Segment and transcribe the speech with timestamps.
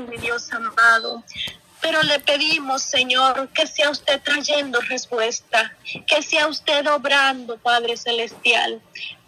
[0.00, 1.22] mi Dios amado.
[1.80, 5.76] Pero le pedimos, Señor, que sea usted trayendo respuesta,
[6.06, 8.80] que sea usted obrando, Padre Celestial.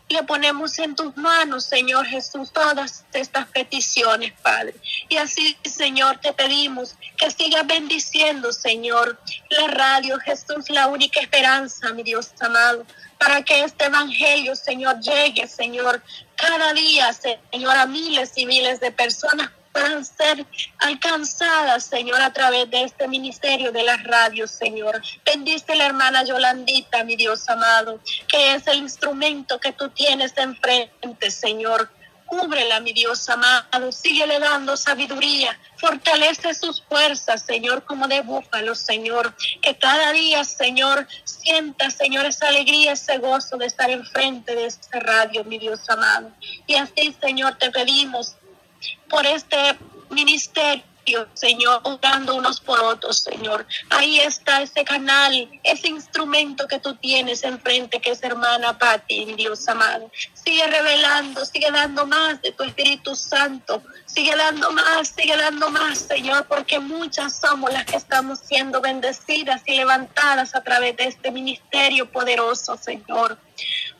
[0.09, 4.75] Le ponemos en tus manos, Señor Jesús, todas estas peticiones, Padre.
[5.09, 9.21] Y así, Señor, te pedimos que sigas bendiciendo, Señor,
[9.51, 12.87] la radio, Jesús, la única esperanza, mi Dios amado,
[13.19, 16.03] para que este evangelio, Señor, llegue, Señor,
[16.37, 20.47] cada día, Señor, a miles y miles de personas puedan ser
[20.79, 25.03] alcanzadas, Señor, a través de este ministerio de las radios, Señor.
[25.23, 31.31] Bendice la hermana Yolandita, mi Dios amado, que es el instrumento que tú tienes enfrente,
[31.31, 31.91] Señor.
[32.25, 39.35] Cúbrela, mi Dios amado, síguele dando sabiduría, fortalece sus fuerzas, Señor, como de búfalo, Señor.
[39.61, 44.99] Que cada día, Señor, sienta, Señor, esa alegría, ese gozo de estar enfrente de este
[45.01, 46.33] radio, mi Dios amado.
[46.67, 48.37] Y así, Señor, te pedimos
[49.09, 49.77] por este
[50.11, 50.85] ministerio.
[51.35, 53.65] Señor, orando unos por otros, Señor.
[53.91, 59.69] Ahí está ese canal, ese instrumento que tú tienes enfrente, que es hermana Pati, Dios
[59.69, 60.11] amado.
[60.35, 63.85] Sigue revelando, sigue dando más de tu Espíritu Santo.
[64.05, 69.63] Sigue dando más, sigue dando más, Señor, porque muchas somos las que estamos siendo bendecidas
[69.67, 73.39] y levantadas a través de este ministerio poderoso, Señor.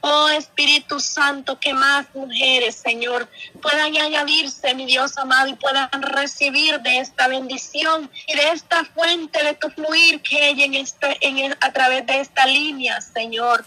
[0.01, 3.29] Oh Espíritu Santo, que más mujeres, Señor,
[3.61, 9.43] puedan añadirse, mi Dios amado, y puedan recibir de esta bendición y de esta fuente
[9.43, 13.65] de tu fluir que hay en este, en a través de esta línea, Señor.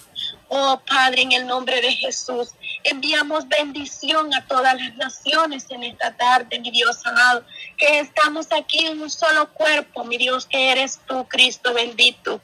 [0.47, 2.50] Oh Padre, en el nombre de Jesús,
[2.83, 7.44] enviamos bendición a todas las naciones en esta tarde, mi Dios amado,
[7.77, 12.41] que estamos aquí en un solo cuerpo, mi Dios, que eres tú, Cristo bendito.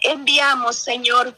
[0.00, 1.34] Enviamos, Señor,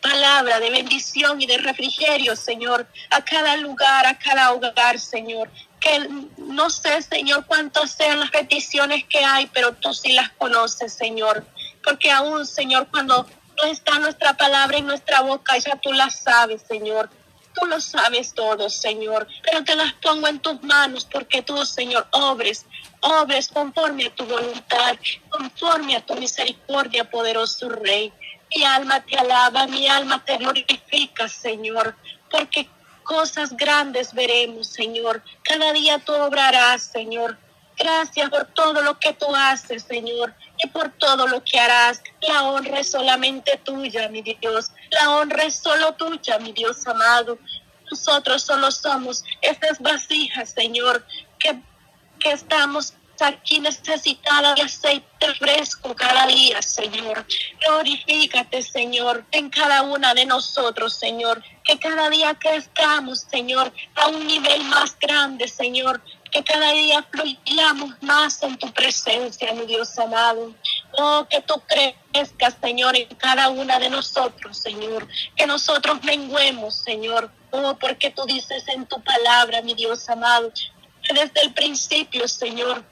[0.00, 5.50] palabra de bendición y de refrigerio, Señor, a cada lugar, a cada hogar, Señor.
[5.80, 10.92] Que no sé, Señor, cuántas sean las peticiones que hay, pero tú sí las conoces,
[10.92, 11.46] Señor.
[11.84, 13.26] Porque aún, Señor, cuando
[13.56, 17.10] no está nuestra palabra en nuestra boca, ya tú la sabes, Señor.
[17.54, 22.06] Tú lo sabes todo, Señor, pero te las pongo en tus manos porque tú, Señor,
[22.12, 22.66] obres,
[23.00, 24.96] obres conforme a tu voluntad,
[25.28, 28.12] conforme a tu misericordia, poderoso Rey.
[28.54, 31.94] Mi alma te alaba, mi alma te glorifica, Señor,
[32.30, 32.68] porque
[33.02, 35.22] cosas grandes veremos, Señor.
[35.42, 37.38] Cada día tú obrarás, Señor.
[37.76, 42.02] Gracias por todo lo que tú haces, Señor, y por todo lo que harás.
[42.20, 44.72] La honra es solamente tuya, mi Dios.
[44.90, 47.38] La honra es solo tuya, mi Dios amado.
[47.90, 51.06] Nosotros solo somos estas vasijas, Señor,
[51.38, 51.58] que,
[52.18, 57.26] que estamos aquí necesitada de aceite fresco cada día, Señor.
[57.66, 61.42] Glorifícate, Señor, en cada una de nosotros, Señor.
[61.64, 66.00] Que cada día crezcamos, Señor, a un nivel más grande, Señor.
[66.30, 70.54] Que cada día fluyamos más en tu presencia, mi Dios amado.
[70.98, 75.06] Oh, que tú crezcas, Señor, en cada una de nosotros, Señor.
[75.36, 77.30] Que nosotros menguemos, Señor.
[77.50, 80.52] Oh, porque tú dices en tu palabra, mi Dios amado,
[81.14, 82.84] desde el principio, Señor,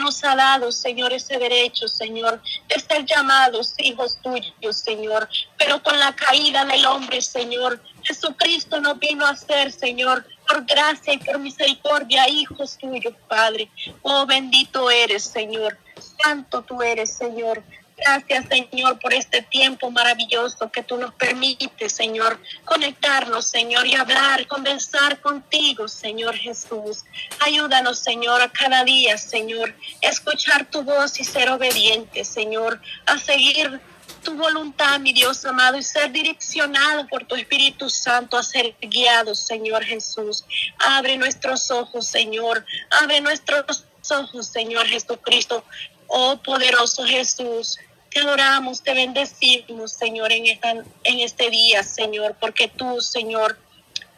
[0.00, 5.28] nos ha dado, Señor, ese derecho, Señor, de ser llamados hijos tuyos, Señor.
[5.58, 11.14] Pero con la caída del hombre, Señor, Jesucristo nos vino a ser, Señor, por gracia
[11.14, 13.70] y por misericordia, hijos tuyos, Padre.
[14.02, 15.78] Oh, bendito eres, Señor.
[16.22, 17.62] Santo tú eres, Señor.
[18.04, 24.46] Gracias, Señor, por este tiempo maravilloso que tú nos permites, Señor, conectarnos, Señor, y hablar,
[24.48, 27.04] conversar contigo, Señor Jesús.
[27.40, 33.80] Ayúdanos, Señor, a cada día, Señor, escuchar tu voz y ser obedientes, Señor, a seguir
[34.24, 39.34] tu voluntad, mi Dios amado, y ser direccionado por tu Espíritu Santo a ser guiado,
[39.34, 40.44] Señor Jesús.
[40.78, 42.64] Abre nuestros ojos, Señor.
[43.00, 45.64] Abre nuestros ojos, Señor Jesucristo.
[46.06, 47.78] Oh poderoso Jesús,
[48.12, 53.58] te adoramos, te bendecimos, Señor, en, en este día, Señor, porque tú, Señor,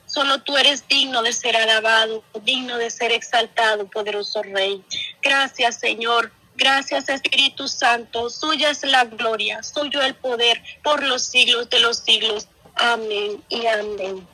[0.07, 4.83] solo tú eres digno de ser alabado, digno de ser exaltado, poderoso Rey.
[5.23, 6.33] Gracias, Señor.
[6.57, 8.31] Gracias, Espíritu Santo.
[8.31, 12.47] Suya es la gloria, suyo el poder por los siglos de los siglos.
[12.77, 14.27] Amén y amén.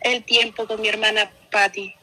[0.00, 1.94] El tiempo con mi hermana Patti.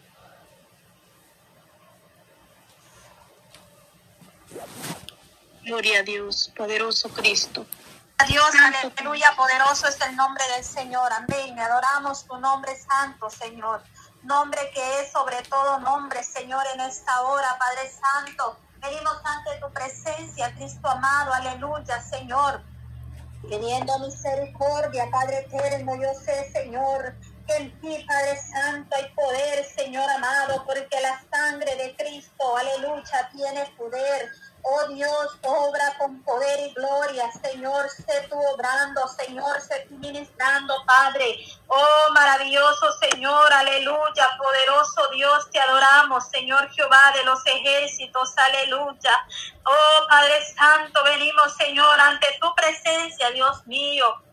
[5.70, 7.64] Gloria a Dios, poderoso Cristo.
[8.28, 11.14] Dios, aleluya, poderoso es el nombre del Señor.
[11.14, 11.60] Amén.
[11.60, 13.84] Adoramos tu nombre santo, Señor.
[14.24, 18.58] Nombre que es sobre todo nombre, Señor, en esta hora, Padre Santo.
[18.82, 21.36] Venimos ante tu presencia, Cristo amado.
[21.36, 22.64] Aleluya, Señor.
[23.44, 27.14] Pidiendo misericordia, Padre eterno, yo sé, Señor,
[27.58, 33.66] en ti, Padre Santo, hay poder, Señor amado, porque la sangre de Cristo aleluya, tiene
[33.78, 34.32] poder.
[34.62, 37.32] Oh Dios, obra con poder y gloria.
[37.42, 41.38] Señor, sé tú obrando, Señor, sé tú ministrando, Padre.
[41.68, 44.28] Oh maravilloso Señor, aleluya.
[44.38, 49.16] Poderoso Dios, te adoramos, Señor Jehová de los ejércitos, aleluya.
[49.64, 54.29] Oh Padre Santo, venimos, Señor, ante tu presencia, Dios mío.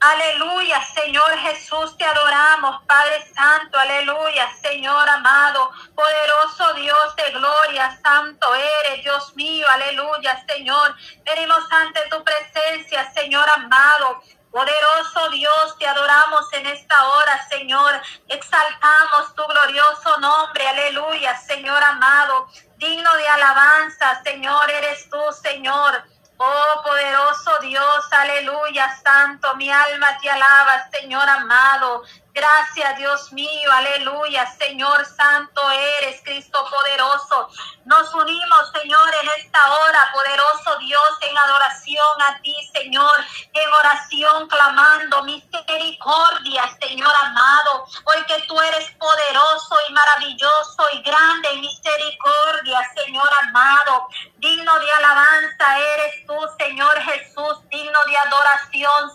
[0.00, 8.46] Aleluya, Señor Jesús, te adoramos, Padre Santo, aleluya, Señor amado, poderoso Dios de gloria, santo
[8.54, 10.96] eres, Dios mío, aleluya, Señor.
[11.22, 14.22] Venimos ante tu presencia, Señor amado.
[14.50, 18.00] Poderoso Dios, te adoramos en esta hora, Señor.
[18.28, 22.48] Exaltamos tu glorioso nombre, aleluya, Señor amado.
[22.78, 26.02] Digno de alabanza, Señor, eres tú, Señor.
[26.42, 32.02] Oh poderoso Dios, aleluya, santo, mi alma te alaba, Señor amado.
[32.32, 35.60] Gracias, Dios mío, aleluya, Señor Santo
[35.98, 37.48] eres, Cristo poderoso.
[37.86, 43.12] Nos unimos, Señor, en esta hora, poderoso Dios, en adoración a ti, Señor,
[43.52, 51.60] en oración, clamando misericordia, Señor amado, porque tú eres poderoso y maravilloso y grande en
[51.62, 54.06] misericordia, Señor amado.
[54.36, 56.89] Digno de alabanza eres tú, Señor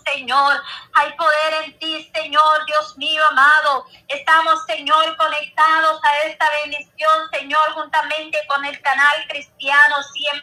[0.04, 0.62] Señor.
[0.94, 3.86] Hay poder en ti, Señor, Dios mío amado.
[4.08, 9.96] Estamos, Señor, conectados a esta bendición, Señor, juntamente con el canal cristiano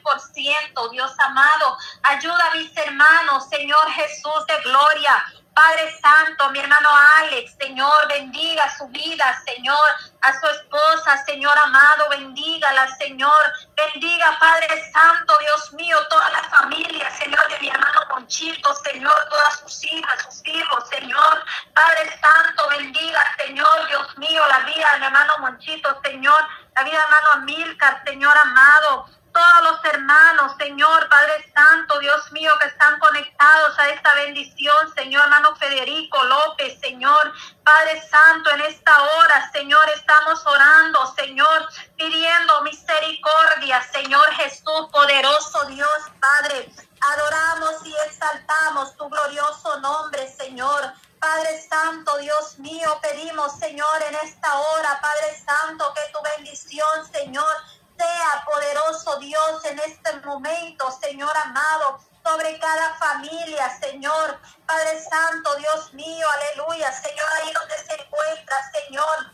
[0.04, 1.78] 100%, Dios amado.
[2.04, 5.26] Ayuda a mis hermanos, Señor Jesús de gloria.
[5.54, 6.90] Padre Santo, mi hermano
[7.20, 9.90] Alex, Señor, bendiga su vida, Señor,
[10.22, 17.10] a su esposa, Señor amado, bendígala, Señor, bendiga, Padre Santo, Dios mío, toda la familia,
[17.12, 23.24] Señor, de mi hermano Conchito, Señor, todas sus hijas, sus hijos, Señor, Padre Santo, bendiga,
[23.38, 27.28] Señor, Dios mío, la vida de mi hermano Monchito, Señor, la vida de mi hermano
[27.34, 33.90] Amilcar, Señor amado, todos los hermanos, Señor, Padre Santo, Dios mío, que están conectados a
[33.90, 37.34] esta bendición, Señor, hermano Federico López, Señor,
[37.64, 45.90] Padre Santo, en esta hora, Señor, estamos orando, Señor, pidiendo misericordia, Señor Jesús, poderoso Dios,
[46.20, 46.72] Padre.
[47.02, 50.94] Adoramos y exaltamos tu glorioso nombre, Señor.
[51.20, 57.56] Padre Santo, Dios mío, pedimos, Señor, en esta hora, Padre Santo, que tu bendición, Señor,
[57.98, 64.40] sea poderoso Dios en este momento, Señor amado, sobre cada familia, Señor.
[64.66, 69.34] Padre Santo, Dios mío, aleluya, Señor, ahí donde se encuentra, Señor.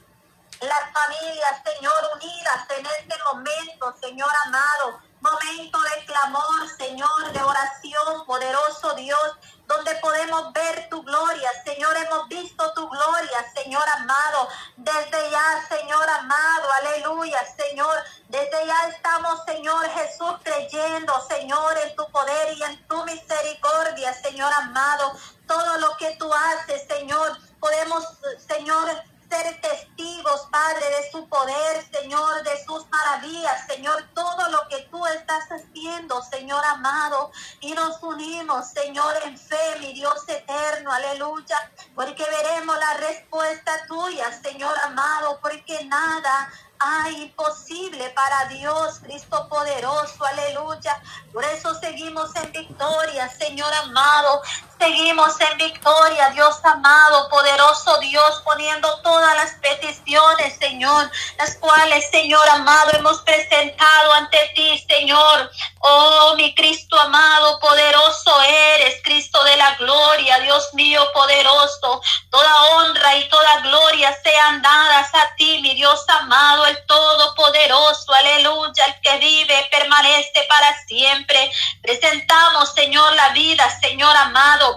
[0.61, 4.99] Las familias, Señor, unidas en este momento, Señor amado.
[5.21, 9.37] Momento de clamor, Señor, de oración, poderoso Dios
[9.69, 11.49] donde podemos ver tu gloria.
[11.63, 14.49] Señor, hemos visto tu gloria, Señor amado.
[14.75, 17.95] Desde ya, Señor amado, aleluya, Señor.
[18.29, 24.51] Desde ya estamos, Señor Jesús, creyendo, Señor, en tu poder y en tu misericordia, Señor
[24.53, 25.13] amado.
[25.47, 28.03] Todo lo que tú haces, Señor, podemos,
[28.47, 28.89] Señor,
[29.29, 35.47] ser testigos, Padre, de su poder, Señor, de sus maravillas, Señor, todo lo que estás
[35.49, 42.77] haciendo, Señor amado, y nos unimos, Señor, en fe, mi Dios eterno, aleluya, porque veremos
[42.77, 51.01] la respuesta tuya, Señor amado, porque nada hay imposible para Dios, Cristo poderoso, aleluya.
[51.33, 54.41] Por eso seguimos en victoria, Señor amado.
[54.79, 62.47] Seguimos en victoria, Dios amado, poderoso Dios, poniendo todas las peticiones, Señor, las cuales, Señor
[62.49, 65.51] amado, hemos presentado ante ti, Señor.
[65.81, 72.01] Oh, mi Cristo amado, poderoso eres, Cristo de la gloria, Dios mío, poderoso.
[72.29, 78.85] Toda honra y toda gloria sean dadas a ti, mi Dios amado, el Todopoderoso, aleluya,
[78.85, 81.51] el que vive, permanece para siempre.
[81.81, 84.68] Presentamos, Señor, la vida, Señor amado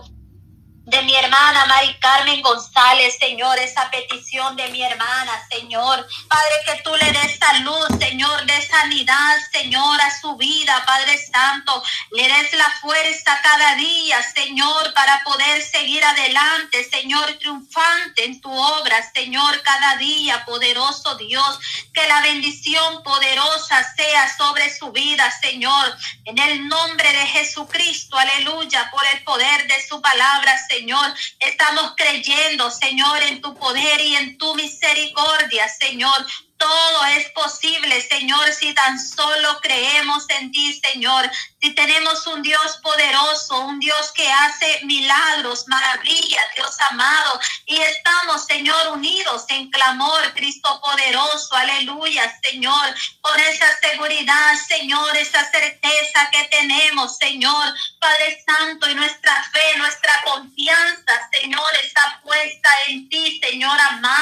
[0.84, 6.06] de mi hermana Mari Carmen González, Señor, esa petición de mi hermana, Señor.
[6.28, 11.82] Padre, que tú le des salud, Señor, de sanidad, Señor, a su vida, Padre Santo.
[12.10, 18.50] Le des la fuerza cada día, Señor, para poder seguir adelante, Señor, triunfante en tu
[18.50, 21.60] obra, Señor, cada día, poderoso Dios.
[21.94, 25.96] Que la bendición poderosa sea sobre su vida, Señor.
[26.24, 30.71] En el nombre de Jesucristo, aleluya, por el poder de su palabra, Señor.
[30.72, 31.14] Señor.
[31.38, 36.26] Estamos creyendo, Señor, en tu poder y en tu misericordia, Señor
[36.62, 41.28] Todo es posible, Señor, si tan solo creemos en ti, Señor.
[41.60, 48.44] Si tenemos un Dios poderoso, un Dios que hace milagros, maravillas, Dios amado, y estamos,
[48.46, 56.44] Señor, unidos en clamor, Cristo poderoso, aleluya, Señor, por esa seguridad, Señor, esa certeza que
[56.44, 63.80] tenemos, Señor, Padre Santo, y nuestra fe, nuestra confianza, Señor, está puesta en ti, Señor
[63.80, 64.21] amado,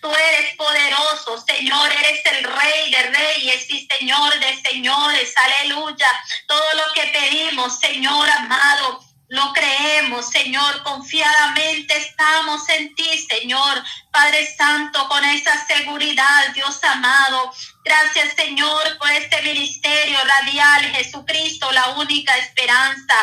[0.00, 6.08] Tú eres poderoso, Señor, eres el Rey de Reyes y Señor de Señores, aleluya.
[6.46, 13.82] Todo lo que pedimos, Señor amado, lo creemos, Señor, confiadamente estamos en ti, Señor.
[14.10, 17.52] Padre Santo, con esa seguridad, Dios amado.
[17.84, 23.14] Gracias, Señor, por este ministerio radial, Jesucristo, la única esperanza.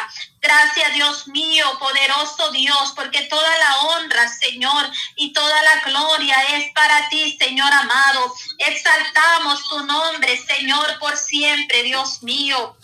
[0.42, 6.72] Gracias, Dios mío, poderoso Dios, porque toda la honra, Señor, y toda la gloria es
[6.74, 8.34] para ti, Señor amado.
[8.58, 12.76] Exaltamos tu nombre, Señor, por siempre, Dios mío.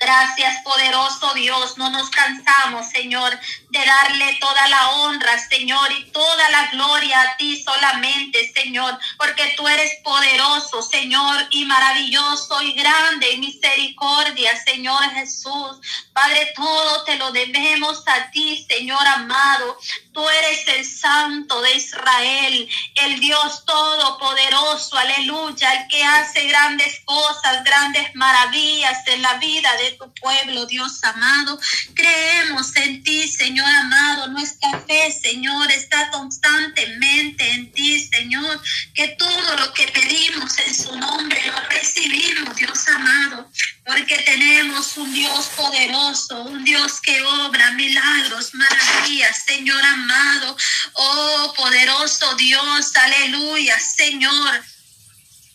[0.00, 1.76] Gracias, poderoso Dios.
[1.76, 3.38] No nos cansamos, Señor,
[3.68, 9.52] de darle toda la honra, Señor, y toda la gloria a ti solamente, Señor, porque
[9.58, 15.80] tú eres poderoso, Señor, y maravilloso y grande en misericordia, Señor Jesús.
[16.14, 19.76] Padre, todo te lo debemos a ti, Señor amado.
[20.12, 27.62] Tú eres el Santo de Israel, el Dios todopoderoso, aleluya, el que hace grandes cosas,
[27.64, 31.60] grandes maravillas en la vida de tu pueblo, Dios amado.
[31.94, 34.28] Creemos en ti, Señor amado.
[34.28, 38.60] Nuestra fe, Señor, está constantemente en ti, Señor.
[38.94, 43.49] Que todo lo que pedimos en su nombre lo recibimos, Dios amado.
[43.90, 50.56] Porque tenemos un Dios poderoso, un Dios que obra milagros, maravillas, Señor amado.
[50.92, 54.64] Oh, poderoso Dios, aleluya, Señor.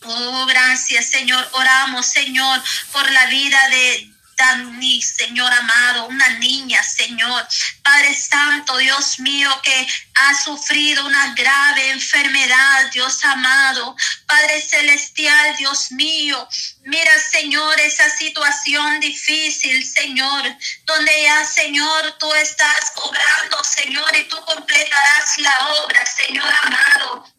[0.02, 1.48] Oh, gracias, Señor.
[1.54, 2.62] Oramos, Señor,
[2.92, 7.48] por la vida de Dani, Señor amado, una niña, Señor.
[7.82, 13.96] Padre Santo, Dios mío, que ha sufrido una grave enfermedad, Dios amado.
[14.26, 16.48] Padre Celestial, Dios mío.
[16.86, 20.44] Mira, Señor, esa situación difícil, Señor,
[20.84, 27.35] donde ya, Señor, tú estás obrando, Señor, y tú completarás la obra, Señor amado.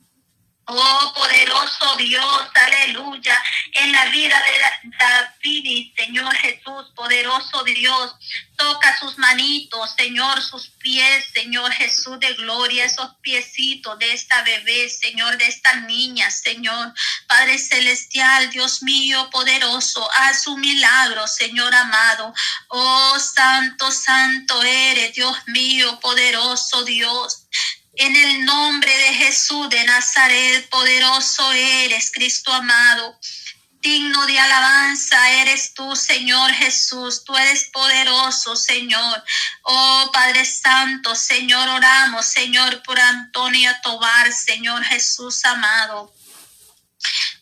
[0.68, 3.40] Oh, poderoso Dios, aleluya,
[3.72, 8.16] en la vida de David, Señor Jesús, poderoso Dios,
[8.56, 14.90] toca sus manitos, Señor, sus pies, Señor Jesús de gloria, esos piecitos de esta bebé,
[14.90, 16.92] Señor, de esta niña, Señor,
[17.28, 22.34] Padre Celestial, Dios mío, poderoso, haz un milagro, Señor amado.
[22.70, 27.46] Oh, santo, santo eres, Dios mío, poderoso Dios.
[27.98, 33.18] En el nombre de Jesús de Nazaret, poderoso eres, Cristo amado.
[33.80, 37.24] Digno de alabanza eres tú, Señor Jesús.
[37.24, 39.24] Tú eres poderoso, Señor.
[39.62, 46.15] Oh Padre Santo, Señor, oramos, Señor, por Antonio Tobar, Señor Jesús amado.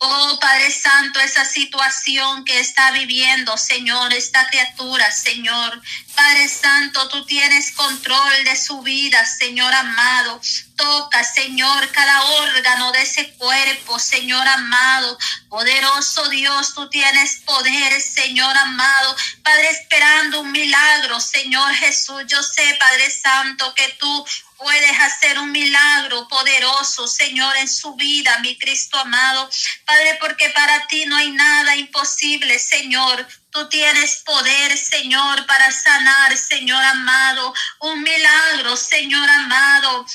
[0.07, 5.81] Oh Padre Santo, esa situación que está viviendo, Señor, esta criatura, Señor.
[6.15, 10.39] Padre Santo, tú tienes control de su vida, Señor amado.
[10.77, 15.17] Toca, Señor, cada órgano de ese cuerpo, Señor amado.
[15.49, 19.17] Poderoso Dios, tú tienes poder, Señor amado.
[19.43, 22.25] Padre, esperando un milagro, Señor Jesús.
[22.27, 24.27] Yo sé, Padre Santo, que tú
[24.65, 29.51] puedes hacer un milagro poderoso, Señor, en su vida, mi Cristo amado.
[29.85, 33.29] Padre, porque para ti no hay nada imposible, Señor.
[33.51, 37.53] Tú tienes poder, Señor, para sanar, Señor amado.
[37.81, 40.07] Un milagro, Señor amado.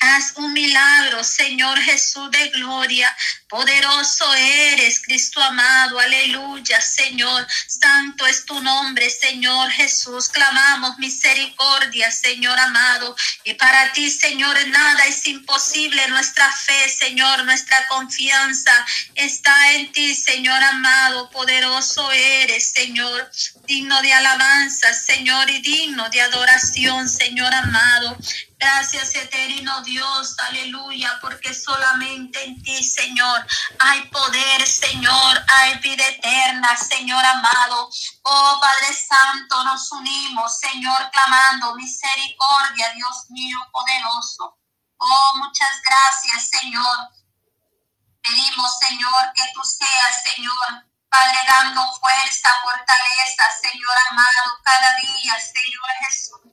[0.00, 3.14] Haz un milagro, Señor Jesús de gloria.
[3.48, 5.98] Poderoso eres, Cristo amado.
[5.98, 7.46] Aleluya, Señor.
[7.66, 10.28] Santo es tu nombre, Señor Jesús.
[10.28, 13.16] Clamamos misericordia, Señor amado.
[13.44, 16.08] Y para ti, Señor, nada es imposible.
[16.08, 18.72] Nuestra fe, Señor, nuestra confianza
[19.14, 21.30] está en ti, Señor amado.
[21.30, 23.30] Poderoso eres, Señor.
[23.66, 28.18] Digno de alabanza, Señor, y digno de adoración, Señor amado.
[28.58, 33.46] Gracias, eterno Dios, aleluya, porque solamente en ti, Señor,
[33.78, 37.90] hay poder, Señor, hay vida eterna, Señor amado.
[38.22, 44.58] Oh Padre Santo, nos unimos, Señor, clamando misericordia, Dios mío, poderoso.
[44.96, 47.10] Oh, muchas gracias, Señor.
[48.22, 55.90] Pedimos, Señor, que tú seas, Señor, Padre, dando fuerza, fortaleza, Señor amado, cada día, Señor
[56.06, 56.45] Jesús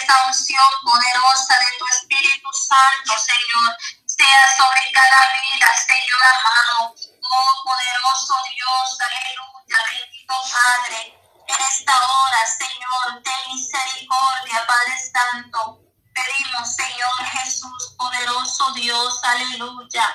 [0.00, 6.94] esta unción poderosa de tu Espíritu Santo, Señor, sea sobre cada vida, Señor amado.
[7.22, 11.18] Oh poderoso Dios, aleluya, bendito Padre.
[11.48, 15.80] En esta hora, Señor, ten misericordia, Padre Santo.
[16.14, 20.08] Pedimos, Señor Jesús, poderoso Dios, aleluya.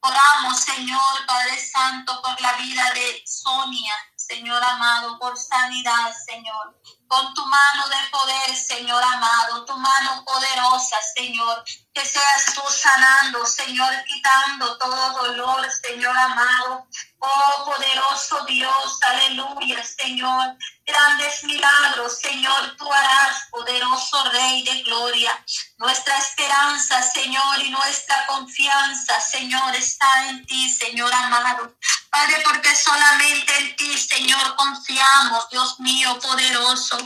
[0.00, 3.94] Oramos, Señor Padre Santo, por la vida de Sonia,
[4.26, 6.80] Señor amado, por sanidad, Señor.
[7.06, 11.62] Con tu mano de poder, Señor amado, tu mano poderosa, Señor.
[11.92, 16.86] Que seas tú sanando, Señor, quitando todo dolor, Señor amado.
[17.26, 20.58] Oh poderoso Dios, aleluya, Señor.
[20.84, 25.32] Grandes milagros, Señor, tú harás, poderoso Rey de gloria.
[25.78, 31.74] Nuestra esperanza, Señor, y nuestra confianza, Señor, está en ti, Señor amado.
[32.10, 36.98] Padre, porque solamente en ti, Señor, confiamos, Dios mío, poderoso.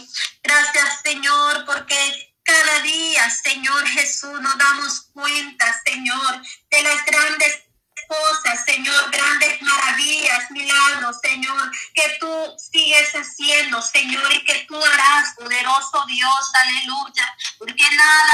[0.42, 7.67] Gracias, Señor, porque cada día, Señor Jesús, nos damos cuenta, Señor, de las grandes
[8.08, 15.34] cosas, Señor, grandes maravillas, milagros, Señor, que tú sigues haciendo, Señor, y que tú harás,
[15.36, 18.27] poderoso Dios, aleluya, porque nada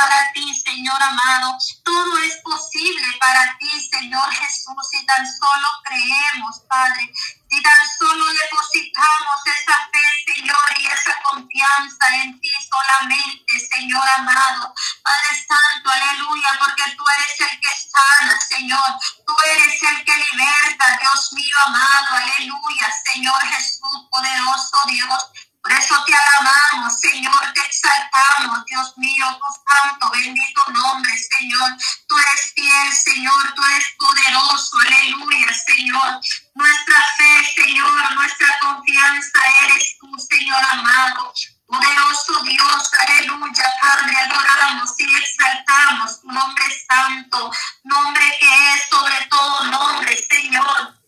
[0.00, 6.60] para ti, Señor amado, todo es posible para ti, Señor Jesús, y tan solo creemos,
[6.68, 7.12] Padre,
[7.50, 14.72] y tan solo depositamos esa fe, Señor, y esa confianza en ti solamente, Señor amado.
[15.02, 18.90] Padre Santo, aleluya, porque tú eres el que sana, Señor.
[19.26, 25.49] Tú eres el que liberta, Dios mío amado, aleluya, Señor Jesús, poderoso Dios.
[25.62, 31.76] Por eso te alabamos, Señor, te exaltamos, Dios mío, tu santo, bendito nombre, Señor.
[32.08, 36.20] Tú eres fiel, Señor, tú eres poderoso, aleluya, Señor.
[36.54, 41.32] Nuestra fe, Señor, nuestra confianza eres tú, Señor amado.
[41.66, 47.52] Poderoso Dios, aleluya, Padre, adoramos y exaltamos tu nombre santo,
[47.84, 50.99] nombre que es sobre todo nombre, Señor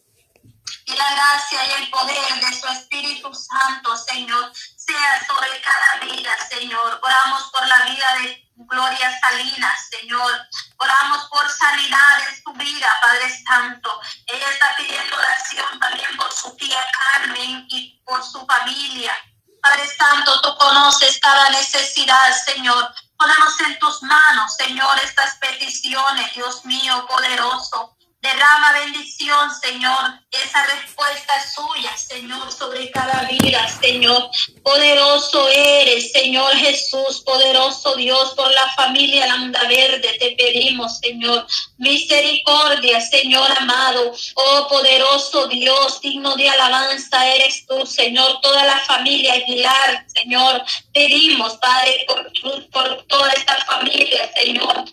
[0.86, 6.30] y la gracia y el poder de su Espíritu Santo, Señor, sea sobre cada vida,
[6.48, 7.00] Señor.
[7.02, 10.32] Oramos por la vida de Gloria Salinas, Señor.
[10.76, 14.00] Oramos por sanidad en su vida, Padre Santo.
[14.26, 19.16] Ella está pidiendo oración también por su tía Carmen y por su familia.
[19.62, 22.92] Padre Santo, tú conoces cada necesidad, Señor.
[23.16, 27.96] Ponemos en tus manos, Señor, estas peticiones, Dios mío, poderoso.
[28.22, 30.20] Derrama bendición, Señor.
[30.30, 34.30] Esa respuesta es suya, Señor, sobre cada vida, Señor.
[34.62, 41.48] Poderoso eres, Señor Jesús, poderoso Dios, por la familia Lambda Verde te pedimos, Señor.
[41.78, 44.12] Misericordia, Señor amado.
[44.36, 48.40] Oh, poderoso Dios, digno de alabanza eres tú, Señor.
[48.40, 50.62] Toda la familia Aguilar, Señor.
[50.94, 54.84] Pedimos, Padre, por, por toda esta familia, Señor.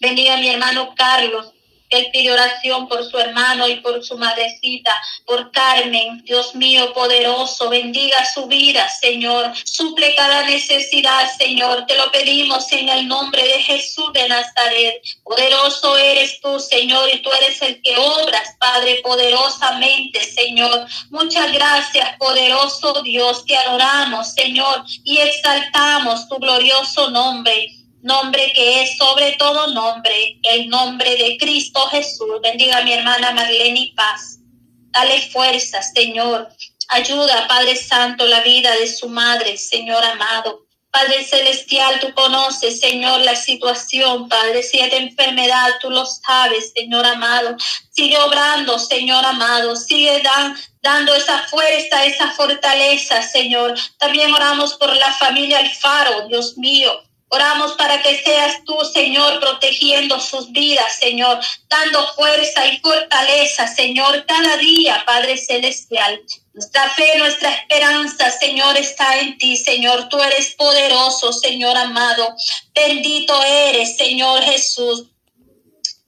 [0.00, 1.55] Bendiga mi hermano Carlos.
[1.90, 4.94] Él pide oración por su hermano y por su madrecita,
[5.24, 6.22] por Carmen.
[6.24, 9.52] Dios mío poderoso, bendiga su vida, Señor.
[9.64, 11.86] Suple cada necesidad, Señor.
[11.86, 15.02] Te lo pedimos en el nombre de Jesús de Nazaret.
[15.22, 20.86] Poderoso eres tú, Señor, y tú eres el que obras, Padre, poderosamente, Señor.
[21.10, 23.44] Muchas gracias, poderoso Dios.
[23.44, 30.68] Te adoramos, Señor, y exaltamos tu glorioso nombre nombre que es sobre todo nombre, el
[30.68, 32.40] nombre de Cristo Jesús.
[32.42, 34.38] Bendiga a mi hermana Marlene Paz.
[34.90, 36.48] Dale fuerza, Señor.
[36.88, 40.66] Ayuda, Padre Santo, la vida de su madre, Señor amado.
[40.96, 44.62] Padre Celestial, tú conoces, Señor, la situación, Padre.
[44.62, 47.56] Si es enfermedad, tú lo sabes, Señor amado.
[47.90, 49.76] Sigue obrando, Señor amado.
[49.76, 50.22] Sigue
[50.80, 53.74] dando esa fuerza, esa fortaleza, Señor.
[53.98, 56.90] También oramos por la familia Alfaro, Dios mío.
[57.28, 64.24] Oramos para que seas tú, Señor, protegiendo sus vidas, Señor, dando fuerza y fortaleza, Señor,
[64.26, 66.20] cada día, Padre Celestial.
[66.54, 70.08] Nuestra fe, nuestra esperanza, Señor, está en ti, Señor.
[70.08, 72.32] Tú eres poderoso, Señor amado.
[72.72, 75.06] Bendito eres, Señor Jesús.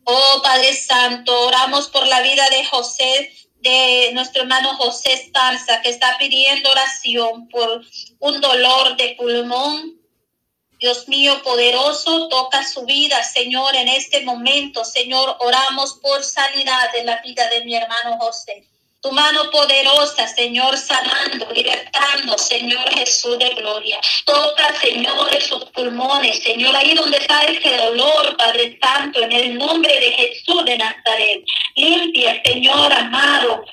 [0.04, 5.90] Oh Padre Santo, oramos por la vida de José, de nuestro hermano José Esparza, que
[5.90, 7.82] está pidiendo oración por
[8.20, 9.97] un dolor de pulmón
[10.78, 14.84] Dios mío poderoso, toca su vida, Señor, en este momento.
[14.84, 18.64] Señor, oramos por sanidad en la vida de mi hermano José.
[19.00, 23.98] Tu mano poderosa, Señor, sanando, libertando, Señor Jesús de gloria.
[24.24, 30.00] Toca, Señor, esos pulmones, Señor, ahí donde está ese dolor, Padre Santo, en el nombre
[30.00, 31.44] de Jesús de Nazaret.
[31.76, 33.64] Limpia, Señor amado,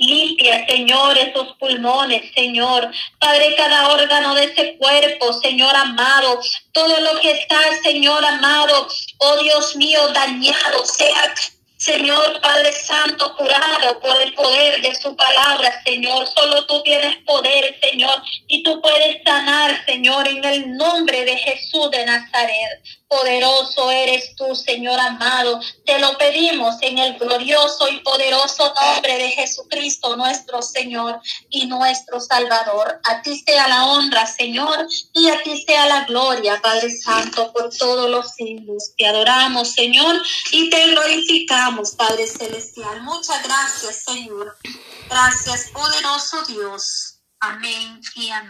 [0.00, 2.90] Limpia, Señor, esos pulmones, Señor.
[3.18, 6.40] Padre, cada órgano de ese cuerpo, Señor amado.
[6.72, 8.88] Todo lo que está, Señor amado.
[9.18, 11.34] Oh Dios mío, dañado sea
[11.76, 16.26] Señor Padre Santo, curado por el poder de su palabra, Señor.
[16.28, 21.90] Solo tú tienes poder, Señor, y tú puedes sanar, Señor, en el nombre de Jesús
[21.90, 22.99] de Nazaret.
[23.10, 25.60] Poderoso eres tú, Señor amado.
[25.84, 32.20] Te lo pedimos en el glorioso y poderoso nombre de Jesucristo, nuestro Señor y nuestro
[32.20, 33.00] Salvador.
[33.02, 37.76] A ti sea la honra, Señor, y a ti sea la gloria, Padre Santo, por
[37.76, 38.92] todos los siglos.
[38.96, 43.02] Te adoramos, Señor, y te glorificamos, Padre Celestial.
[43.02, 44.56] Muchas gracias, Señor.
[45.08, 47.16] Gracias, poderoso Dios.
[47.40, 48.48] Amén y amén.